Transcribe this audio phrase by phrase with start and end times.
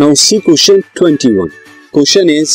[0.00, 1.48] Now C question 21
[1.92, 2.52] question is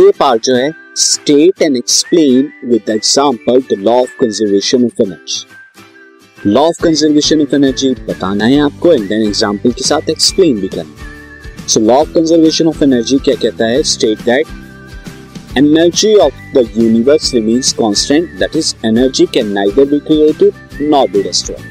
[0.00, 6.50] a part जो है state and explain with example the law of conservation of energy
[6.50, 10.68] law of conservation of energy बताना है आपको and then example के साथ explain भी
[10.68, 13.82] करना है। So law of conservation of energy क्या कहता है?
[13.92, 20.88] State that energy of the universe remains constant that is energy can neither be created
[20.90, 21.67] nor be destroyed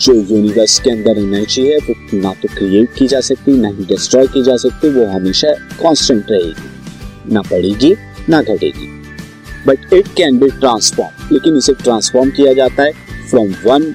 [0.00, 3.84] जो यूनिवर्स के अंदर एनर्जी है, वो ना तो क्रिएट की जा सकती, ना ही
[3.84, 5.52] डिस्ट्रॉय की जा सकती, वो हमेशा
[5.82, 7.94] कांस्टेंट रहेगी। ना बढ़ेगी,
[8.28, 8.86] ना घटेगी।
[9.66, 12.92] But it can be transform लेकिन इसे ट्रांसफॉर्म किया जाता है
[13.30, 13.94] from one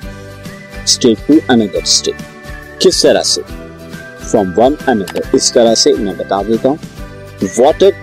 [0.88, 2.16] state to another state
[2.82, 3.42] किस तरह से?
[4.30, 6.80] फ्रॉम वन अनदर इस तरह से मैं बता देता हूँ।
[7.60, 7.94] वाटर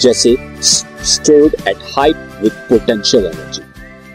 [0.00, 3.62] जैसे stored at height with potential energy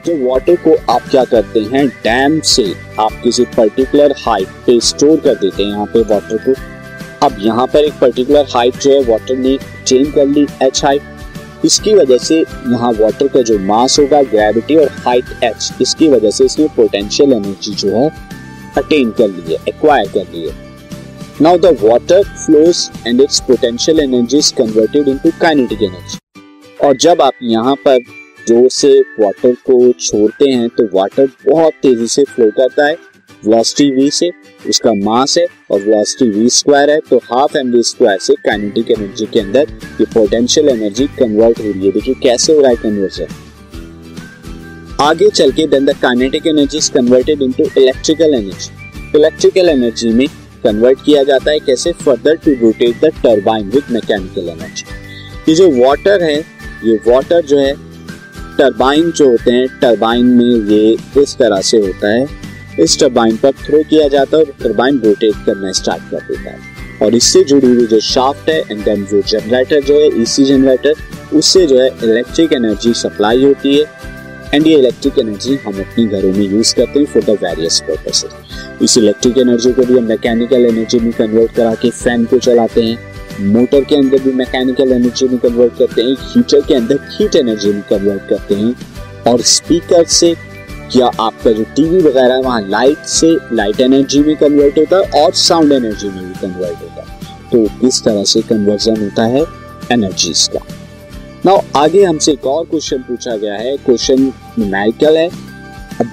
[0.06, 1.88] तो वाटर को आप क्या करते हैं?
[1.88, 2.64] डैम से
[3.00, 6.54] आप किसी पर्टिकुलर हाइट पे स्टोर कर देते हैं यहाँ पे वाटर को।
[7.26, 11.66] अब यहाँ पर एक पर्टिकुलर हाइट जो है वाटर ने चेंज कर ली एच हाइट
[11.66, 16.32] इसकी वजह से यहाँ वाटर का जो मास होगा ग्रेविटी और हाइट एच इसकी वजह
[16.32, 18.10] से इसने पोटेंशियल एनर्जी जो है
[18.78, 20.54] अटेन कर ली है एक्वायर कर ली है।
[21.42, 26.20] Now the water flows and its potential energy is converted into kinetic energy
[26.86, 28.00] और जब आप यहाँ पर
[28.48, 32.98] ज़ोर से वाटर को छोड़ते हैं तो वाटर बहुत तेज़ी से फ्लो करता है।
[33.44, 34.30] वेलोसिटी v से,
[34.70, 38.92] उसका मास है और वेलोसिटी v स्क्वायर है तो हाफ़ एम वी स्क्वायर से काइनेटिक
[38.92, 42.76] एनर्जी के अंदर ये पोटेंशियल एनर्जी कन्वर्ट हो रही है। देखिए कैसे हो रहा है
[42.76, 43.28] कन्वर्जन
[45.02, 50.28] आगे चल के then the kinetic energy is converted into electrical energy electrical energy में
[50.64, 51.92] कन्वर्ट किया जाता है कैसे?
[51.96, 54.86] Further to rotate the turbine with mechanical energy
[55.50, 56.38] ये जो वाटर है,
[56.84, 57.74] ये वाटर जो है
[58.58, 62.28] टरबाइन जो होते हैं टरबाइन में ये इस तरह से होता है।
[62.80, 66.74] इस टरबाइन पर थ्रो किया जाता है और टरबाइन रोटेट करना स्टार्ट कर देता है।
[67.02, 70.94] और इससे जुड़ी हुई जो शाफ्ट है एंड देन जो जनरेटर जो है ईसी जनरेटर
[71.34, 73.86] उससे जो है इलेक्ट्रिक एनर्जी सप्लाई होती है।
[74.54, 78.82] एंड ये इलेक्ट्रिक एनर्जी हम अपने घरों में यूज़ करते हैं फॉर द वेरियस पर्पसेस
[78.82, 82.82] इस इलेक्ट्रिक एनर्जी को भी हम मैकेनिकल एनर्जी में कन्वर्ट करा के फ़ैन को चलाते
[82.82, 87.36] हैं। मोटर के अंदर भी मैकेनिकल एनर्जी में कन्वर्ट करते हैं हीटर के अंदर हीट
[87.36, 88.76] एनर्जी में कन्वर्ट करते हैं।
[89.28, 90.36] और स्पीकर से
[90.96, 95.24] या आपका जो टीवी वगैरह है, वहाँ लाइट से लाइट एनर्जी में कन्वर्ट होता है
[95.24, 97.20] और साउंड एनर्जी में भी कन्वर्ट होता है।
[97.52, 99.46] तो इस तरह से कन्वर्जन होता है
[99.92, 100.60] एनर्जीज का।
[101.46, 105.56] नाउ आगे हमसे एक और क्वेश्चन पूछा गया है। क्वेश्चन न्यूमेरिकल है।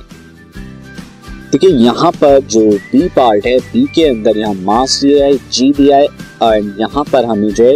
[1.52, 5.72] देखिए, यहाँ पर जो बी पार्ट है बी के अंदर यहाँ मास दिया है जी
[5.74, 6.08] दिया है
[6.41, 7.75] और यहाँ पर हमें जो है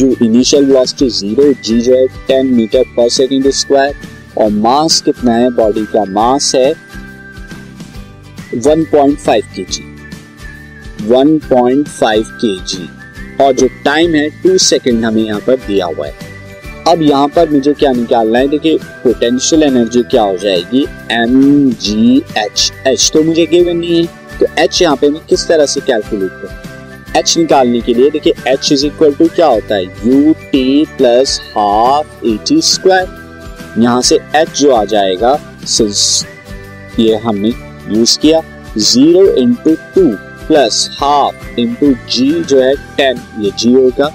[0.00, 3.94] U initial velocity zero G जो है ten meter per second square
[4.38, 5.50] और मास कितना है?
[5.50, 6.74] बॉडी का मास है
[8.54, 9.82] 1.5 केजी
[11.08, 12.88] 1.5 केजी
[13.44, 16.30] और जो टाइम है टू सेकेंड हमें यहाँ पर दिया हुआ है।
[16.88, 18.48] अब यहाँ पर मुझे क्या निकालना है?
[18.48, 20.82] देखिए पोटेंशियल एनर्जी क्या हो जाएगी?
[21.12, 25.46] एम जी एच एच तो मुझे गिवन नहीं है। तो एच यहाँ पे मैं किस
[25.48, 26.58] तरह से कैलकुलेट करूँ?
[27.16, 29.84] एच निकालने के लिए देखिए एच इज़ इक्वल टू क्या होता है?
[29.84, 33.20] U T plus half A T square
[33.78, 36.24] यहाँ से एच जो आ जाएगा सिंस
[36.98, 37.50] ये हमने
[37.96, 38.40] यूज़ किया
[38.78, 40.08] zero into two
[40.46, 44.10] plus half into G जो है टेन ये जी होगा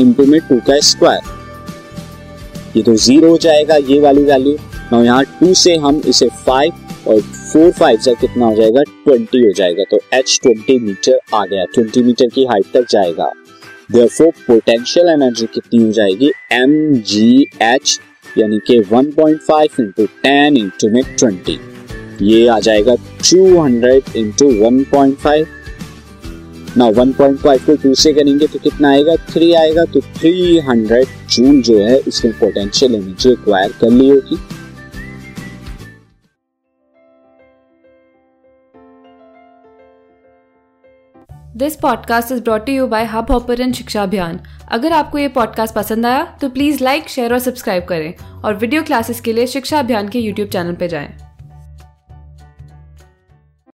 [0.00, 1.34] इंटू में टू का स्क्वायर
[2.76, 4.56] ये तो ज़ीरो हो जाएगा, ये वाली वैल्यू
[4.92, 8.82] ना यहाँ टू से हम इसे फाइव और फोर फाइव से कितना हो जाएगा?
[9.04, 9.84] ट्वेंटी हो जाएगा.
[9.90, 11.64] तो एच ट्वेंटी मीटर आ गया.
[11.74, 13.30] ट्वेंटी मीटर की हाइट तक जाएगा.
[13.92, 16.30] देयरफॉर पोटेंशियल एनर्जी कितनी हो जाएगी?
[16.52, 16.74] एम
[17.06, 17.98] जी एच
[18.38, 21.58] यानी कि 1.5 point five into ten into में ट्वेंटी
[22.22, 25.46] ये आ जाएगा 200 hundred into one point five
[26.76, 29.14] ना वन पॉइंट फाइव को टू से करेंगे तो कितना आएगा?
[29.30, 34.38] थ्री आएगा तो थ्री हंड्रेड जूल जो है इसने पोटेंशियल एनर्जी एक्वायर कर ली होगी।
[41.56, 44.40] This podcast is brought you by Hub Hopper Shiksha Abhiyan
[44.72, 48.82] अगर आपको ये पॉडकास्ट पसंद आया तो प्लीज़ लाइक शेयर और सब्सक्राइब करें। और वीडियो
[48.82, 51.25] क्लासेस के लिए शिक्षा अभियान के यूट्यूब चैनल पर जाएँ।